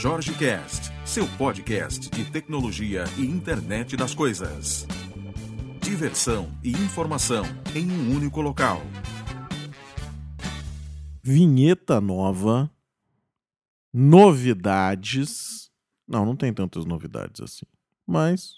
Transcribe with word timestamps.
Jorge 0.00 0.32
Cast, 0.34 0.92
seu 1.04 1.26
podcast 1.36 2.08
de 2.08 2.30
tecnologia 2.30 3.02
e 3.18 3.22
internet 3.22 3.96
das 3.96 4.14
coisas. 4.14 4.86
Diversão 5.82 6.56
e 6.62 6.70
informação 6.70 7.42
em 7.74 7.90
um 7.90 8.14
único 8.14 8.40
local. 8.40 8.80
Vinheta 11.20 12.00
nova, 12.00 12.70
novidades. 13.92 15.68
Não, 16.06 16.24
não 16.24 16.36
tem 16.36 16.54
tantas 16.54 16.84
novidades 16.84 17.40
assim, 17.40 17.66
mas 18.06 18.54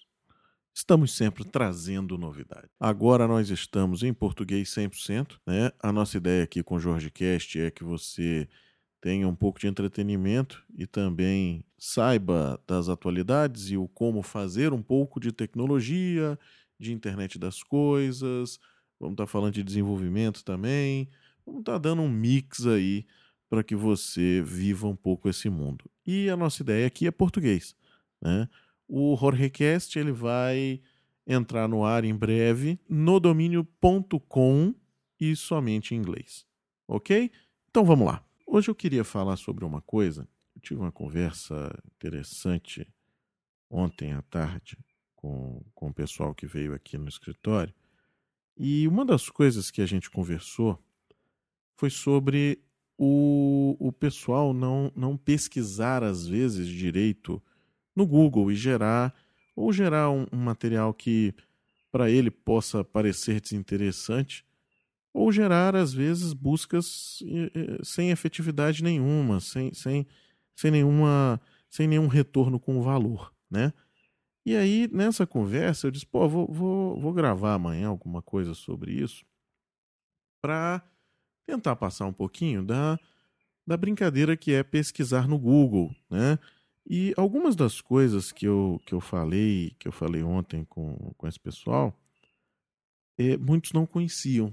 Estamos 0.72 1.16
sempre 1.16 1.44
trazendo 1.44 2.16
novidade. 2.16 2.68
Agora 2.78 3.26
nós 3.26 3.50
estamos 3.50 4.02
em 4.02 4.14
português 4.14 4.68
100%, 4.70 5.38
né? 5.46 5.72
A 5.82 5.90
nossa 5.90 6.16
ideia 6.16 6.44
aqui 6.44 6.62
com 6.62 6.76
o 6.76 6.80
Jorge 6.80 7.10
Cast 7.10 7.60
é 7.60 7.70
que 7.70 7.82
você 7.82 8.48
tenha 9.00 9.26
um 9.26 9.34
pouco 9.34 9.58
de 9.58 9.66
entretenimento 9.66 10.62
e 10.76 10.86
também 10.86 11.64
saiba 11.78 12.62
das 12.66 12.88
atualidades 12.88 13.70
e 13.70 13.76
o 13.76 13.88
como 13.88 14.22
fazer 14.22 14.72
um 14.72 14.82
pouco 14.82 15.18
de 15.18 15.32
tecnologia, 15.32 16.38
de 16.78 16.92
internet 16.92 17.38
das 17.38 17.62
coisas. 17.62 18.58
Vamos 18.98 19.14
estar 19.14 19.26
falando 19.26 19.54
de 19.54 19.62
desenvolvimento 19.62 20.44
também. 20.44 21.08
Vamos 21.46 21.60
estar 21.60 21.78
dando 21.78 22.02
um 22.02 22.08
mix 22.08 22.66
aí 22.66 23.06
para 23.48 23.64
que 23.64 23.74
você 23.74 24.42
viva 24.42 24.86
um 24.86 24.94
pouco 24.94 25.28
esse 25.28 25.48
mundo. 25.48 25.90
E 26.06 26.28
a 26.28 26.36
nossa 26.36 26.62
ideia 26.62 26.86
aqui 26.86 27.06
é 27.06 27.10
português, 27.10 27.74
né? 28.22 28.48
O 28.86 29.16
Jorgecast 29.16 29.98
ele 29.98 30.12
vai 30.12 30.80
entrar 31.26 31.68
no 31.68 31.84
ar 31.84 32.04
em 32.04 32.14
breve 32.14 32.78
no 32.88 33.18
domínio.com 33.18 34.74
e 35.18 35.36
somente 35.36 35.94
em 35.94 35.98
inglês. 35.98 36.44
Ok? 36.88 37.30
Então 37.68 37.84
vamos 37.84 38.06
lá. 38.06 38.29
Hoje 38.52 38.68
eu 38.68 38.74
queria 38.74 39.04
falar 39.04 39.36
sobre 39.36 39.64
uma 39.64 39.80
coisa. 39.80 40.28
Eu 40.56 40.60
tive 40.60 40.80
uma 40.80 40.90
conversa 40.90 41.72
interessante 41.94 42.84
ontem 43.70 44.12
à 44.12 44.22
tarde 44.22 44.76
com, 45.14 45.62
com 45.72 45.90
o 45.90 45.94
pessoal 45.94 46.34
que 46.34 46.48
veio 46.48 46.74
aqui 46.74 46.98
no 46.98 47.08
escritório. 47.08 47.72
E 48.56 48.88
uma 48.88 49.04
das 49.04 49.30
coisas 49.30 49.70
que 49.70 49.80
a 49.80 49.86
gente 49.86 50.10
conversou 50.10 50.76
foi 51.76 51.90
sobre 51.90 52.60
o, 52.98 53.76
o 53.78 53.92
pessoal 53.92 54.52
não, 54.52 54.90
não 54.96 55.16
pesquisar, 55.16 56.02
às 56.02 56.26
vezes, 56.26 56.66
direito 56.66 57.40
no 57.94 58.04
Google 58.04 58.50
e 58.50 58.56
gerar 58.56 59.14
ou 59.54 59.72
gerar 59.72 60.10
um, 60.10 60.26
um 60.32 60.38
material 60.38 60.92
que 60.92 61.32
para 61.92 62.10
ele 62.10 62.32
possa 62.32 62.82
parecer 62.82 63.40
desinteressante 63.40 64.44
ou 65.12 65.32
gerar 65.32 65.74
às 65.74 65.92
vezes 65.92 66.32
buscas 66.32 67.22
sem 67.82 68.10
efetividade 68.10 68.82
nenhuma, 68.82 69.40
sem, 69.40 69.72
sem, 69.74 70.06
sem 70.54 70.70
nenhuma 70.70 71.40
sem 71.68 71.86
nenhum 71.86 72.08
retorno 72.08 72.58
com 72.58 72.82
valor, 72.82 73.32
né? 73.48 73.72
E 74.44 74.56
aí 74.56 74.88
nessa 74.92 75.26
conversa 75.26 75.86
eu 75.86 75.90
disse, 75.90 76.06
pô, 76.06 76.28
vou, 76.28 76.46
vou, 76.50 77.00
vou 77.00 77.12
gravar 77.12 77.54
amanhã 77.54 77.88
alguma 77.88 78.22
coisa 78.22 78.54
sobre 78.54 78.92
isso 78.92 79.24
para 80.42 80.82
tentar 81.46 81.76
passar 81.76 82.06
um 82.06 82.12
pouquinho 82.12 82.64
da, 82.64 82.98
da 83.66 83.76
brincadeira 83.76 84.36
que 84.36 84.52
é 84.52 84.62
pesquisar 84.62 85.28
no 85.28 85.38
Google, 85.38 85.94
né? 86.08 86.38
E 86.86 87.14
algumas 87.16 87.54
das 87.54 87.80
coisas 87.80 88.32
que 88.32 88.46
eu, 88.46 88.80
que 88.86 88.92
eu 88.92 89.00
falei, 89.00 89.76
que 89.78 89.86
eu 89.86 89.92
falei 89.92 90.22
ontem 90.22 90.64
com, 90.64 90.96
com 91.16 91.28
esse 91.28 91.38
pessoal, 91.38 91.96
é, 93.18 93.36
muitos 93.36 93.72
não 93.72 93.86
conheciam. 93.86 94.52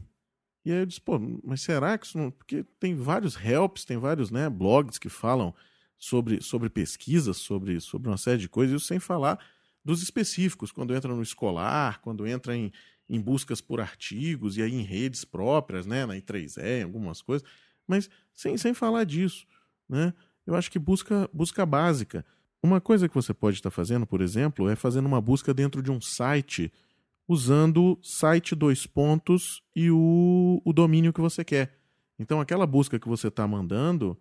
E 0.67 0.71
aí 0.73 0.79
eu 0.79 0.85
disse, 0.85 0.99
pô, 0.99 1.17
mas 1.45 1.61
será 1.61 1.97
que 1.97 2.05
isso 2.05 2.17
não. 2.17 2.29
Porque 2.29 2.65
tem 2.77 2.93
vários 2.93 3.37
helps, 3.41 3.85
tem 3.85 3.97
vários 3.97 4.29
né, 4.29 4.49
blogs 4.49 4.97
que 4.97 5.07
falam 5.07 5.55
sobre, 5.97 6.41
sobre 6.41 6.69
pesquisas, 6.69 7.37
sobre, 7.37 7.79
sobre 7.79 8.09
uma 8.09 8.17
série 8.17 8.39
de 8.39 8.49
coisas, 8.49 8.75
isso 8.75 8.87
sem 8.87 8.99
falar 8.99 9.39
dos 9.81 10.03
específicos, 10.03 10.69
quando 10.69 10.93
entra 10.93 11.15
no 11.15 11.23
escolar, 11.23 12.01
quando 12.01 12.27
entra 12.27 12.53
em, 12.53 12.69
em 13.07 13.21
buscas 13.21 13.61
por 13.61 13.79
artigos 13.79 14.57
e 14.57 14.61
aí 14.61 14.73
em 14.73 14.81
redes 14.81 15.23
próprias, 15.23 15.85
né, 15.85 16.05
na 16.05 16.15
I3E, 16.15 16.83
algumas 16.83 17.21
coisas, 17.21 17.47
mas 17.87 18.09
sem, 18.33 18.57
sem 18.57 18.73
falar 18.73 19.05
disso, 19.05 19.47
né? 19.87 20.13
Eu 20.45 20.53
acho 20.53 20.69
que 20.69 20.77
busca, 20.77 21.29
busca 21.31 21.65
básica. 21.65 22.25
Uma 22.61 22.81
coisa 22.81 23.07
que 23.07 23.15
você 23.15 23.33
pode 23.33 23.55
estar 23.55 23.71
fazendo, 23.71 24.05
por 24.05 24.19
exemplo, 24.19 24.69
é 24.69 24.75
fazendo 24.75 25.05
uma 25.05 25.21
busca 25.21 25.53
dentro 25.53 25.81
de 25.81 25.91
um 25.91 26.01
site 26.01 26.69
usando 27.27 27.99
site 28.01 28.55
dois 28.55 28.87
pontos 28.87 29.61
e 29.75 29.91
o, 29.91 30.61
o 30.63 30.73
domínio 30.73 31.11
que 31.11 31.21
você 31.21 31.43
quer. 31.43 31.77
Então, 32.17 32.39
aquela 32.39 32.65
busca 32.65 32.97
que 32.97 33.07
você 33.07 33.27
está 33.27 33.47
mandando, 33.47 34.17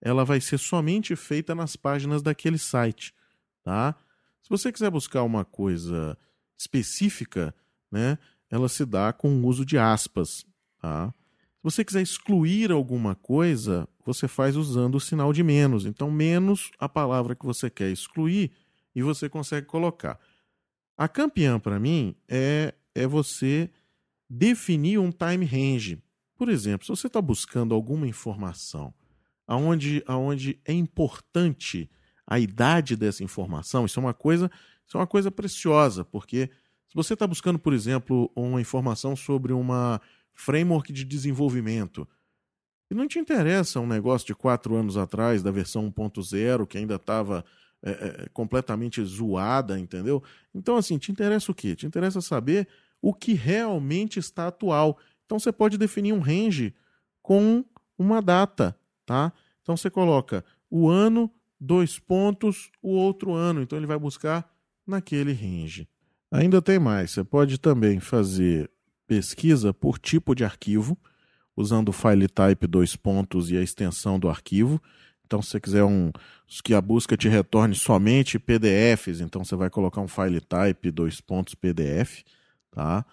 ela 0.00 0.24
vai 0.24 0.40
ser 0.40 0.58
somente 0.58 1.14
feita 1.16 1.54
nas 1.54 1.76
páginas 1.76 2.22
daquele 2.22 2.58
site, 2.58 3.14
tá? 3.62 3.94
Se 4.42 4.50
você 4.50 4.72
quiser 4.72 4.90
buscar 4.90 5.22
uma 5.22 5.44
coisa 5.44 6.16
específica, 6.58 7.54
né, 7.90 8.18
ela 8.50 8.68
se 8.68 8.84
dá 8.84 9.12
com 9.12 9.28
o 9.30 9.46
uso 9.46 9.64
de 9.64 9.78
aspas, 9.78 10.44
tá? 10.80 11.14
Se 11.56 11.62
você 11.62 11.84
quiser 11.84 12.02
excluir 12.02 12.70
alguma 12.70 13.14
coisa, 13.14 13.88
você 14.04 14.28
faz 14.28 14.56
usando 14.56 14.94
o 14.94 15.00
sinal 15.00 15.32
de 15.32 15.42
menos. 15.42 15.86
Então, 15.86 16.10
menos 16.10 16.70
a 16.78 16.88
palavra 16.88 17.34
que 17.34 17.44
você 17.44 17.68
quer 17.68 17.90
excluir 17.90 18.52
e 18.94 19.02
você 19.02 19.28
consegue 19.28 19.66
colocar. 19.66 20.18
A 20.98 21.06
campeã, 21.06 21.60
para 21.60 21.78
mim, 21.78 22.16
é, 22.28 22.74
é 22.92 23.06
você 23.06 23.70
definir 24.28 24.98
um 24.98 25.12
time 25.12 25.46
range. 25.46 26.02
Por 26.36 26.48
exemplo, 26.48 26.84
se 26.84 26.90
você 26.90 27.06
está 27.06 27.22
buscando 27.22 27.72
alguma 27.72 28.08
informação 28.08 28.92
aonde, 29.46 30.02
aonde 30.08 30.60
é 30.64 30.72
importante 30.72 31.88
a 32.26 32.40
idade 32.40 32.96
dessa 32.96 33.22
informação, 33.22 33.86
isso 33.86 34.00
é 34.00 34.02
uma 34.02 34.12
coisa, 34.12 34.50
isso 34.84 34.96
é 34.96 35.00
uma 35.00 35.06
coisa 35.06 35.30
preciosa, 35.30 36.04
porque 36.04 36.50
se 36.88 36.94
você 36.94 37.14
está 37.14 37.28
buscando, 37.28 37.60
por 37.60 37.72
exemplo, 37.72 38.28
uma 38.34 38.60
informação 38.60 39.14
sobre 39.14 39.52
uma 39.52 40.00
framework 40.34 40.92
de 40.92 41.04
desenvolvimento. 41.04 42.08
E 42.90 42.94
não 42.94 43.06
te 43.06 43.20
interessa 43.20 43.78
um 43.78 43.86
negócio 43.86 44.26
de 44.26 44.34
quatro 44.34 44.74
anos 44.74 44.96
atrás, 44.96 45.44
da 45.44 45.50
versão 45.52 45.88
1.0, 45.90 46.66
que 46.66 46.76
ainda 46.76 46.96
estava 46.96 47.44
é, 47.82 47.90
é, 47.90 48.28
completamente 48.32 49.02
zoada, 49.04 49.78
entendeu? 49.78 50.22
Então, 50.54 50.76
assim, 50.76 50.98
te 50.98 51.12
interessa 51.12 51.52
o 51.52 51.54
quê? 51.54 51.76
Te 51.76 51.86
interessa 51.86 52.20
saber 52.20 52.66
o 53.00 53.14
que 53.14 53.34
realmente 53.34 54.18
está 54.18 54.48
atual. 54.48 54.98
Então, 55.24 55.38
você 55.38 55.52
pode 55.52 55.78
definir 55.78 56.12
um 56.12 56.20
range 56.20 56.74
com 57.22 57.64
uma 57.96 58.20
data, 58.20 58.76
tá? 59.06 59.32
Então, 59.62 59.76
você 59.76 59.90
coloca 59.90 60.44
o 60.70 60.88
ano, 60.88 61.30
dois 61.60 61.98
pontos, 61.98 62.70
o 62.82 62.90
outro 62.90 63.32
ano. 63.32 63.62
Então, 63.62 63.78
ele 63.78 63.86
vai 63.86 63.98
buscar 63.98 64.50
naquele 64.86 65.32
range. 65.32 65.88
Ainda 66.30 66.60
tem 66.60 66.78
mais. 66.78 67.12
Você 67.12 67.22
pode 67.22 67.58
também 67.58 68.00
fazer 68.00 68.70
pesquisa 69.06 69.72
por 69.72 69.98
tipo 69.98 70.34
de 70.34 70.44
arquivo, 70.44 70.98
usando 71.56 71.88
o 71.88 71.92
file 71.92 72.28
type 72.28 72.66
dois 72.66 72.96
pontos 72.96 73.50
e 73.50 73.56
a 73.56 73.62
extensão 73.62 74.18
do 74.18 74.28
arquivo. 74.28 74.80
Então, 75.28 75.42
se 75.42 75.50
você 75.50 75.60
quiser 75.60 75.84
um, 75.84 76.10
que 76.64 76.72
a 76.72 76.80
busca 76.80 77.14
te 77.14 77.28
retorne 77.28 77.74
somente 77.74 78.38
PDFs, 78.38 79.20
então 79.20 79.44
você 79.44 79.54
vai 79.54 79.68
colocar 79.68 80.00
um 80.00 80.08
file 80.08 80.40
type 80.40 80.90
dois 80.90 81.20
pontos 81.20 81.54
PDF, 81.54 82.24
tá? 82.70 83.04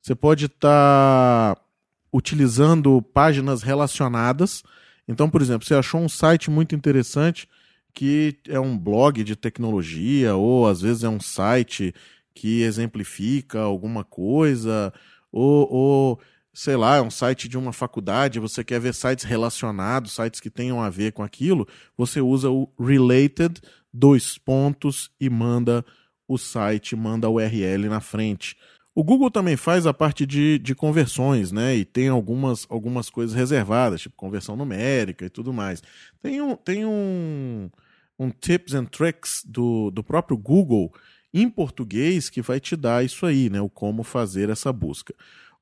Você 0.00 0.14
pode 0.14 0.46
estar 0.46 1.54
tá 1.54 1.62
utilizando 2.10 3.02
páginas 3.02 3.62
relacionadas. 3.62 4.62
Então, 5.06 5.28
por 5.28 5.42
exemplo, 5.42 5.68
você 5.68 5.74
achou 5.74 6.00
um 6.00 6.08
site 6.08 6.50
muito 6.50 6.74
interessante 6.74 7.46
que 7.92 8.38
é 8.48 8.58
um 8.58 8.78
blog 8.78 9.22
de 9.22 9.36
tecnologia 9.36 10.34
ou 10.34 10.66
às 10.66 10.80
vezes 10.80 11.04
é 11.04 11.08
um 11.10 11.20
site 11.20 11.94
que 12.32 12.62
exemplifica 12.62 13.60
alguma 13.60 14.02
coisa 14.02 14.94
ou, 15.30 15.70
ou 15.70 16.20
sei 16.52 16.76
lá, 16.76 16.96
é 16.96 17.02
um 17.02 17.10
site 17.10 17.48
de 17.48 17.56
uma 17.56 17.72
faculdade, 17.72 18.40
você 18.40 18.64
quer 18.64 18.80
ver 18.80 18.94
sites 18.94 19.24
relacionados, 19.24 20.12
sites 20.12 20.40
que 20.40 20.50
tenham 20.50 20.82
a 20.82 20.90
ver 20.90 21.12
com 21.12 21.22
aquilo, 21.22 21.66
você 21.96 22.20
usa 22.20 22.50
o 22.50 22.68
related, 22.78 23.60
dois 23.92 24.38
pontos 24.38 25.10
e 25.20 25.30
manda 25.30 25.84
o 26.26 26.38
site, 26.38 26.94
manda 26.94 27.26
a 27.26 27.30
URL 27.30 27.88
na 27.88 28.00
frente. 28.00 28.56
O 28.94 29.04
Google 29.04 29.30
também 29.30 29.56
faz 29.56 29.86
a 29.86 29.94
parte 29.94 30.26
de, 30.26 30.58
de 30.58 30.74
conversões, 30.74 31.52
né? 31.52 31.76
E 31.76 31.84
tem 31.84 32.08
algumas, 32.08 32.66
algumas 32.68 33.08
coisas 33.08 33.34
reservadas, 33.34 34.00
tipo 34.00 34.16
conversão 34.16 34.56
numérica 34.56 35.24
e 35.24 35.30
tudo 35.30 35.52
mais. 35.52 35.82
Tem 36.20 36.40
um, 36.40 36.56
tem 36.56 36.84
um, 36.84 37.70
um 38.18 38.30
tips 38.30 38.74
and 38.74 38.86
tricks 38.86 39.42
do, 39.46 39.90
do 39.90 40.02
próprio 40.02 40.36
Google 40.36 40.92
em 41.32 41.48
português 41.48 42.28
que 42.28 42.42
vai 42.42 42.58
te 42.58 42.74
dar 42.76 43.04
isso 43.04 43.24
aí, 43.26 43.48
né? 43.48 43.60
O 43.60 43.68
como 43.68 44.02
fazer 44.02 44.50
essa 44.50 44.72
busca. 44.72 45.14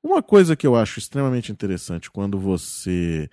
Uma 0.03 0.23
coisa 0.23 0.55
que 0.55 0.65
eu 0.65 0.75
acho 0.75 0.99
extremamente 0.99 1.51
interessante 1.51 2.09
quando 2.09 2.39
você 2.39 3.29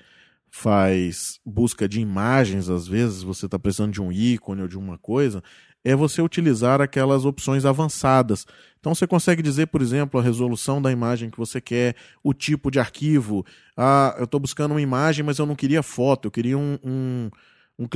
faz 0.50 1.38
busca 1.44 1.88
de 1.88 2.00
imagens, 2.00 2.68
às 2.68 2.88
vezes 2.88 3.22
você 3.22 3.46
está 3.46 3.58
precisando 3.58 3.92
de 3.92 4.02
um 4.02 4.10
ícone 4.10 4.62
ou 4.62 4.68
de 4.68 4.78
uma 4.78 4.98
coisa, 4.98 5.42
é 5.84 5.94
você 5.94 6.20
utilizar 6.20 6.80
aquelas 6.80 7.24
opções 7.24 7.64
avançadas. 7.64 8.46
Então 8.80 8.94
você 8.94 9.06
consegue 9.06 9.42
dizer, 9.42 9.66
por 9.68 9.80
exemplo, 9.82 10.18
a 10.18 10.22
resolução 10.22 10.82
da 10.82 10.90
imagem 10.90 11.30
que 11.30 11.38
você 11.38 11.60
quer, 11.60 11.94
o 12.22 12.34
tipo 12.34 12.70
de 12.70 12.80
arquivo. 12.80 13.44
Ah, 13.76 14.14
eu 14.18 14.24
estou 14.24 14.40
buscando 14.40 14.72
uma 14.72 14.80
imagem, 14.82 15.24
mas 15.24 15.38
eu 15.38 15.46
não 15.46 15.54
queria 15.54 15.82
foto, 15.82 16.26
eu 16.26 16.30
queria 16.32 16.58
um, 16.58 16.78
um 16.84 17.30
um 17.78 17.86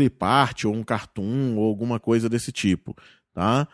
ou 0.67 0.75
um 0.75 0.83
cartoon 0.85 1.57
ou 1.57 1.67
alguma 1.67 1.99
coisa 1.99 2.29
desse 2.29 2.53
tipo, 2.53 2.95
tá? 3.33 3.67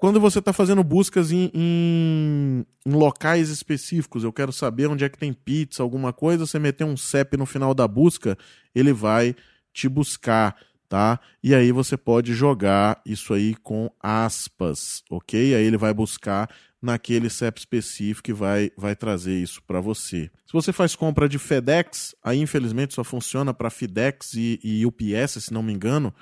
Quando 0.00 0.18
você 0.18 0.38
está 0.38 0.50
fazendo 0.50 0.82
buscas 0.82 1.30
em, 1.30 1.50
em, 1.52 2.64
em, 2.86 2.90
locais 2.90 3.50
específicos, 3.50 4.24
eu 4.24 4.32
quero 4.32 4.50
saber 4.50 4.86
onde 4.86 5.04
é 5.04 5.10
que 5.10 5.18
tem 5.18 5.30
pizza, 5.30 5.82
alguma 5.82 6.10
coisa, 6.10 6.46
você 6.46 6.58
meter 6.58 6.84
um 6.84 6.96
CEP 6.96 7.36
no 7.36 7.44
final 7.44 7.74
da 7.74 7.86
busca, 7.86 8.34
ele 8.74 8.94
vai 8.94 9.36
te 9.74 9.90
buscar, 9.90 10.56
tá? 10.88 11.20
E 11.44 11.54
aí 11.54 11.70
você 11.70 11.98
pode 11.98 12.32
jogar 12.32 12.98
isso 13.04 13.34
aí 13.34 13.54
com 13.56 13.90
aspas, 14.02 15.04
ok? 15.10 15.54
Aí 15.54 15.62
ele 15.62 15.76
vai 15.76 15.92
buscar 15.92 16.48
naquele 16.80 17.28
CEP 17.28 17.58
específico 17.58 18.30
e 18.30 18.32
vai, 18.32 18.72
vai 18.78 18.96
trazer 18.96 19.34
isso 19.34 19.62
para 19.64 19.82
você. 19.82 20.30
Se 20.46 20.52
você 20.54 20.72
faz 20.72 20.96
compra 20.96 21.28
de 21.28 21.38
FedEx, 21.38 22.14
aí 22.24 22.38
infelizmente 22.38 22.94
só 22.94 23.04
funciona 23.04 23.52
para 23.52 23.68
FedEx 23.68 24.32
e, 24.32 24.58
e 24.64 24.86
UPS, 24.86 25.44
se 25.44 25.52
não 25.52 25.62
me 25.62 25.74
engano, 25.74 26.14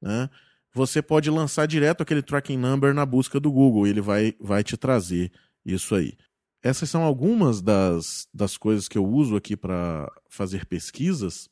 né? 0.00 0.30
Você 0.74 1.00
pode 1.00 1.30
lançar 1.30 1.66
direto 1.66 2.02
aquele 2.02 2.20
tracking 2.20 2.56
number 2.56 2.92
na 2.92 3.06
busca 3.06 3.38
do 3.38 3.50
Google 3.50 3.86
e 3.86 3.90
ele 3.90 4.00
vai, 4.00 4.34
vai 4.40 4.64
te 4.64 4.76
trazer 4.76 5.30
isso 5.64 5.94
aí. 5.94 6.14
Essas 6.60 6.90
são 6.90 7.02
algumas 7.02 7.62
das, 7.62 8.26
das 8.34 8.56
coisas 8.56 8.88
que 8.88 8.98
eu 8.98 9.06
uso 9.06 9.36
aqui 9.36 9.56
para 9.56 10.10
fazer 10.28 10.66
pesquisas 10.66 11.48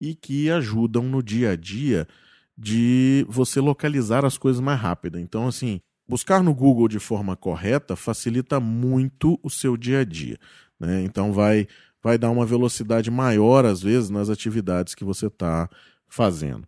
e 0.00 0.14
que 0.14 0.48
ajudam 0.50 1.02
no 1.02 1.22
dia 1.22 1.50
a 1.50 1.56
dia 1.56 2.08
de 2.56 3.26
você 3.28 3.60
localizar 3.60 4.24
as 4.24 4.38
coisas 4.38 4.60
mais 4.60 4.80
rápido. 4.80 5.18
Então, 5.18 5.46
assim, 5.46 5.80
buscar 6.08 6.42
no 6.42 6.54
Google 6.54 6.88
de 6.88 6.98
forma 6.98 7.36
correta 7.36 7.96
facilita 7.96 8.58
muito 8.58 9.38
o 9.42 9.50
seu 9.50 9.76
dia 9.76 10.00
a 10.00 10.04
dia. 10.04 10.38
Né? 10.80 11.02
Então, 11.02 11.32
vai, 11.32 11.68
vai 12.02 12.16
dar 12.16 12.30
uma 12.30 12.46
velocidade 12.46 13.10
maior, 13.10 13.66
às 13.66 13.82
vezes, 13.82 14.08
nas 14.08 14.30
atividades 14.30 14.94
que 14.94 15.04
você 15.04 15.26
está 15.26 15.68
fazendo. 16.08 16.66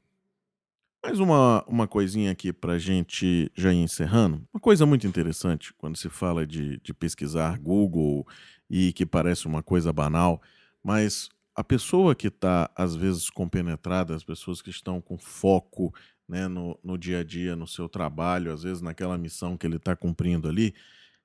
Mais 1.03 1.19
uma, 1.19 1.65
uma 1.67 1.89
coisinha 1.89 2.31
aqui 2.31 2.53
para 2.53 2.75
a 2.75 2.79
gente 2.79 3.51
já 3.57 3.73
ir 3.73 3.79
encerrando. 3.79 4.47
Uma 4.53 4.61
coisa 4.61 4.85
muito 4.85 5.07
interessante 5.07 5.73
quando 5.79 5.97
se 5.97 6.11
fala 6.11 6.47
de, 6.47 6.79
de 6.81 6.93
pesquisar 6.93 7.59
Google 7.59 8.27
e 8.69 8.93
que 8.93 9.07
parece 9.07 9.47
uma 9.47 9.63
coisa 9.63 9.95
banal, 9.95 10.43
mas 10.85 11.31
a 11.55 11.65
pessoa 11.65 12.15
que 12.15 12.29
está, 12.29 12.71
às 12.77 12.95
vezes, 12.95 13.31
compenetrada, 13.31 14.15
as 14.15 14.23
pessoas 14.23 14.61
que 14.61 14.69
estão 14.69 15.01
com 15.01 15.17
foco 15.17 15.93
né, 16.29 16.47
no, 16.47 16.79
no 16.85 16.99
dia 16.99 17.21
a 17.21 17.25
dia, 17.25 17.57
no 17.57 17.67
seu 17.67 17.89
trabalho, 17.89 18.53
às 18.53 18.63
vezes 18.63 18.83
naquela 18.83 19.17
missão 19.17 19.57
que 19.57 19.67
ele 19.67 19.77
está 19.77 19.97
cumprindo 19.97 20.49
ali, 20.49 20.75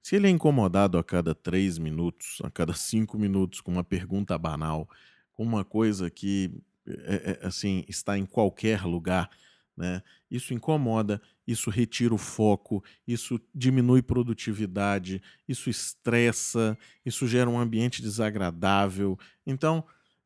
se 0.02 0.16
ele 0.16 0.28
é 0.28 0.30
incomodado 0.30 0.98
a 0.98 1.04
cada 1.04 1.36
três 1.36 1.78
minutos, 1.78 2.42
a 2.44 2.50
cada 2.50 2.74
cinco 2.76 3.20
minutos, 3.20 3.60
com 3.60 3.72
uma 3.72 3.84
pergunta 3.84 4.38
banal, 4.38 4.90
com 5.34 5.44
uma 5.44 5.66
coisa 5.66 6.10
que 6.10 6.50
é, 6.88 7.40
é, 7.42 7.46
assim 7.46 7.84
está 7.90 8.18
em 8.18 8.26
qualquer 8.26 8.84
lugar, 8.84 9.30
né? 9.76 10.02
Isso 10.30 10.54
incomoda, 10.54 11.22
isso 11.48 11.70
retira 11.70 12.14
o 12.14 12.18
foco, 12.18 12.84
isso 13.08 13.40
diminui 13.54 14.02
produtividade, 14.02 15.22
isso 15.48 15.70
estressa, 15.70 16.78
isso 17.06 17.28
gera 17.28 17.50
um 17.50 17.60
ambiente 17.60 18.02
desagradável. 18.02 19.18
Então, 19.46 19.84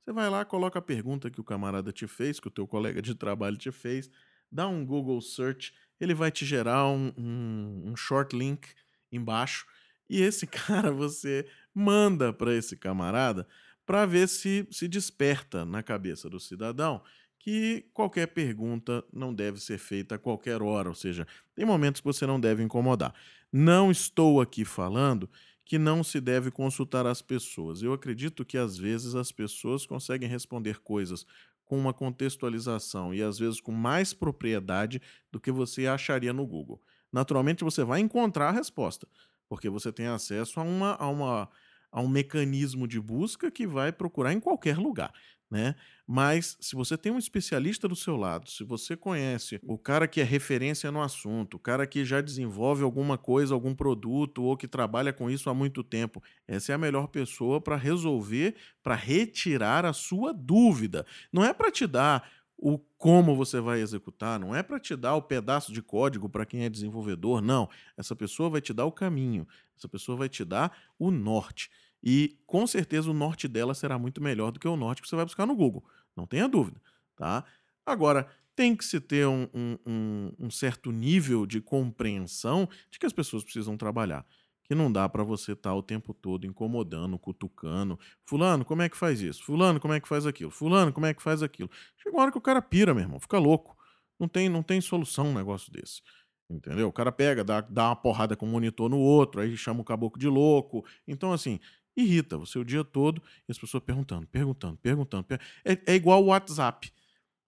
Você 0.00 0.12
vai 0.12 0.28
lá, 0.28 0.44
coloca 0.44 0.80
a 0.80 0.82
pergunta 0.82 1.30
que 1.30 1.40
o 1.40 1.44
camarada 1.44 1.92
te 1.92 2.08
fez, 2.08 2.40
que 2.40 2.48
o 2.48 2.50
teu 2.50 2.66
colega 2.66 3.00
de 3.00 3.14
trabalho 3.14 3.56
te 3.56 3.70
fez, 3.70 4.10
dá 4.50 4.66
um 4.66 4.84
Google 4.84 5.20
Search, 5.20 5.72
ele 6.00 6.12
vai 6.12 6.32
te 6.32 6.44
gerar 6.44 6.88
um, 6.88 7.12
um, 7.16 7.82
um 7.86 7.96
short 7.96 8.36
link 8.36 8.66
embaixo 9.12 9.64
e 10.10 10.20
esse 10.20 10.44
cara 10.50 10.90
você 10.90 11.46
manda 11.72 12.32
para 12.32 12.52
esse 12.52 12.76
camarada 12.76 13.46
para 13.86 14.04
ver 14.06 14.26
se 14.28 14.66
se 14.72 14.88
desperta 14.88 15.64
na 15.64 15.84
cabeça 15.84 16.28
do 16.28 16.40
cidadão 16.40 17.00
que 17.38 17.86
qualquer 17.94 18.26
pergunta 18.28 19.04
não 19.12 19.32
deve 19.32 19.60
ser 19.60 19.78
feita 19.78 20.16
a 20.16 20.18
qualquer 20.18 20.62
hora, 20.62 20.88
ou 20.88 20.94
seja, 20.94 21.26
tem 21.54 21.64
momentos 21.64 22.00
que 22.00 22.06
você 22.06 22.26
não 22.26 22.40
deve 22.40 22.62
incomodar. 22.62 23.14
Não 23.52 23.90
estou 23.90 24.40
aqui 24.40 24.64
falando 24.64 25.30
que 25.64 25.78
não 25.78 26.02
se 26.02 26.20
deve 26.20 26.50
consultar 26.50 27.06
as 27.06 27.20
pessoas. 27.20 27.82
Eu 27.82 27.92
acredito 27.92 28.44
que 28.44 28.56
às 28.56 28.76
vezes 28.76 29.14
as 29.14 29.30
pessoas 29.30 29.86
conseguem 29.86 30.28
responder 30.28 30.80
coisas 30.80 31.26
com 31.64 31.78
uma 31.78 31.92
contextualização 31.92 33.12
e 33.12 33.22
às 33.22 33.38
vezes 33.38 33.60
com 33.60 33.70
mais 33.70 34.14
propriedade 34.14 35.00
do 35.30 35.38
que 35.38 35.52
você 35.52 35.86
acharia 35.86 36.32
no 36.32 36.46
Google. 36.46 36.82
Naturalmente 37.12 37.62
você 37.62 37.84
vai 37.84 38.00
encontrar 38.00 38.48
a 38.48 38.52
resposta, 38.52 39.06
porque 39.48 39.68
você 39.68 39.92
tem 39.92 40.06
acesso 40.06 40.58
a, 40.58 40.62
uma, 40.62 40.94
a, 40.94 41.08
uma, 41.08 41.50
a 41.92 42.00
um 42.00 42.08
mecanismo 42.08 42.86
de 42.86 43.00
busca 43.00 43.50
que 43.50 43.66
vai 43.66 43.92
procurar 43.92 44.32
em 44.32 44.40
qualquer 44.40 44.76
lugar 44.78 45.12
né? 45.50 45.74
Mas 46.06 46.56
se 46.60 46.74
você 46.74 46.96
tem 46.96 47.12
um 47.12 47.18
especialista 47.18 47.88
do 47.88 47.96
seu 47.96 48.16
lado, 48.16 48.48
se 48.50 48.64
você 48.64 48.96
conhece 48.96 49.60
o 49.66 49.78
cara 49.78 50.06
que 50.06 50.20
é 50.20 50.24
referência 50.24 50.90
no 50.90 51.02
assunto, 51.02 51.54
o 51.54 51.58
cara 51.58 51.86
que 51.86 52.04
já 52.04 52.20
desenvolve 52.20 52.82
alguma 52.82 53.16
coisa, 53.18 53.54
algum 53.54 53.74
produto 53.74 54.42
ou 54.42 54.56
que 54.56 54.68
trabalha 54.68 55.12
com 55.12 55.30
isso 55.30 55.48
há 55.50 55.54
muito 55.54 55.82
tempo, 55.82 56.22
essa 56.46 56.72
é 56.72 56.74
a 56.74 56.78
melhor 56.78 57.08
pessoa 57.08 57.60
para 57.60 57.76
resolver, 57.76 58.56
para 58.82 58.94
retirar 58.94 59.84
a 59.84 59.92
sua 59.92 60.32
dúvida. 60.32 61.04
Não 61.32 61.44
é 61.44 61.52
para 61.52 61.70
te 61.70 61.86
dar 61.86 62.28
o 62.58 62.78
como 62.98 63.36
você 63.36 63.60
vai 63.60 63.80
executar, 63.80 64.38
não 64.38 64.54
é 64.54 64.62
para 64.62 64.80
te 64.80 64.96
dar 64.96 65.14
o 65.14 65.22
pedaço 65.22 65.72
de 65.72 65.80
código 65.80 66.28
para 66.28 66.44
quem 66.44 66.64
é 66.64 66.68
desenvolvedor, 66.68 67.40
não. 67.40 67.68
Essa 67.96 68.16
pessoa 68.16 68.50
vai 68.50 68.60
te 68.60 68.72
dar 68.72 68.84
o 68.84 68.92
caminho, 68.92 69.46
essa 69.76 69.88
pessoa 69.88 70.18
vai 70.18 70.28
te 70.28 70.44
dar 70.44 70.76
o 70.98 71.10
norte. 71.10 71.70
E 72.02 72.36
com 72.46 72.66
certeza 72.66 73.10
o 73.10 73.14
norte 73.14 73.46
dela 73.46 73.74
será 73.74 73.98
muito 73.98 74.20
melhor 74.20 74.50
do 74.50 74.58
que 74.58 74.66
o 74.66 74.76
norte 74.76 75.00
que 75.00 75.08
você 75.08 75.16
vai 75.16 75.24
buscar 75.24 75.46
no 75.46 75.54
Google. 75.54 75.84
Não 76.16 76.26
tenha 76.26 76.48
dúvida. 76.48 76.80
Tá? 77.16 77.44
Agora, 77.86 78.28
tem 78.56 78.74
que 78.74 78.84
se 78.84 79.00
ter 79.00 79.26
um, 79.26 79.48
um, 79.86 80.32
um 80.36 80.50
certo 80.50 80.90
nível 80.90 81.46
de 81.46 81.60
compreensão 81.60 82.68
de 82.90 82.98
que 82.98 83.06
as 83.06 83.12
pessoas 83.12 83.44
precisam 83.44 83.76
trabalhar. 83.76 84.26
Que 84.68 84.74
não 84.74 84.92
dá 84.92 85.08
para 85.08 85.24
você 85.24 85.52
estar 85.52 85.70
tá 85.70 85.74
o 85.74 85.82
tempo 85.82 86.12
todo 86.12 86.46
incomodando, 86.46 87.18
cutucando. 87.18 87.98
Fulano, 88.24 88.64
como 88.64 88.82
é 88.82 88.88
que 88.88 88.96
faz 88.96 89.20
isso? 89.20 89.42
Fulano, 89.42 89.80
como 89.80 89.94
é 89.94 90.00
que 90.00 90.06
faz 90.06 90.26
aquilo? 90.26 90.50
Fulano, 90.50 90.92
como 90.92 91.06
é 91.06 91.14
que 91.14 91.22
faz 91.22 91.42
aquilo? 91.42 91.70
Chega 91.96 92.14
uma 92.14 92.22
hora 92.22 92.30
que 92.30 92.38
o 92.38 92.42
cara 92.42 92.60
pira, 92.60 92.92
meu 92.92 93.02
irmão, 93.02 93.18
fica 93.18 93.38
louco. 93.38 93.76
Não 94.20 94.28
tem, 94.28 94.48
não 94.48 94.62
tem 94.62 94.80
solução 94.80 95.28
um 95.28 95.34
negócio 95.34 95.72
desse. 95.72 96.02
Entendeu? 96.50 96.88
O 96.88 96.92
cara 96.92 97.12
pega, 97.12 97.44
dá, 97.44 97.60
dá 97.60 97.88
uma 97.88 97.96
porrada 97.96 98.36
com 98.36 98.46
o 98.46 98.48
monitor 98.48 98.88
no 98.88 98.98
outro, 98.98 99.40
aí 99.40 99.56
chama 99.56 99.80
o 99.80 99.84
caboclo 99.84 100.18
de 100.18 100.28
louco. 100.28 100.84
Então, 101.06 101.32
assim, 101.32 101.60
irrita 101.96 102.38
você 102.38 102.58
o 102.58 102.64
dia 102.64 102.84
todo 102.84 103.22
e 103.48 103.52
as 103.52 103.58
pessoas 103.58 103.82
perguntando, 103.82 104.26
perguntando, 104.26 104.76
perguntando. 104.78 105.26
É, 105.64 105.78
é 105.86 105.94
igual 105.94 106.22
o 106.22 106.26
WhatsApp. 106.28 106.92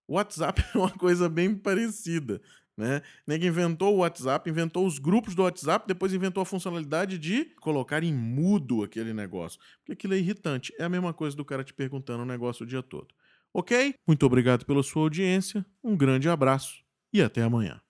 O 0.06 0.14
WhatsApp 0.14 0.62
é 0.74 0.78
uma 0.78 0.90
coisa 0.90 1.28
bem 1.28 1.54
parecida. 1.54 2.42
Né? 2.80 3.02
Ninguém 3.26 3.50
inventou 3.50 3.94
o 3.94 3.98
WhatsApp, 3.98 4.48
inventou 4.48 4.86
os 4.86 4.98
grupos 4.98 5.34
do 5.34 5.42
WhatsApp, 5.42 5.86
depois 5.86 6.14
inventou 6.14 6.42
a 6.42 6.46
funcionalidade 6.46 7.18
de 7.18 7.44
colocar 7.60 8.02
em 8.02 8.10
mudo 8.10 8.82
aquele 8.82 9.12
negócio. 9.12 9.60
Porque 9.80 9.92
aquilo 9.92 10.14
é 10.14 10.16
irritante. 10.16 10.72
É 10.78 10.84
a 10.84 10.88
mesma 10.88 11.12
coisa 11.12 11.36
do 11.36 11.44
cara 11.44 11.62
te 11.62 11.74
perguntando 11.74 12.22
o 12.22 12.26
negócio 12.26 12.64
o 12.64 12.66
dia 12.66 12.82
todo. 12.82 13.08
Ok? 13.52 13.94
Muito 14.08 14.24
obrigado 14.24 14.64
pela 14.64 14.82
sua 14.82 15.02
audiência, 15.02 15.66
um 15.84 15.94
grande 15.94 16.26
abraço 16.26 16.82
e 17.12 17.20
até 17.20 17.42
amanhã. 17.42 17.82